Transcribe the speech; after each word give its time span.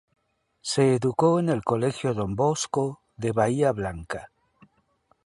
Se 0.61 0.95
educó 0.95 1.39
en 1.39 1.49
el 1.49 1.63
Colegio 1.63 2.15
Don 2.15 2.35
Bosco 2.35 3.03
de 3.17 3.33
Bahía 3.33 3.71
Blanca. 3.71 4.31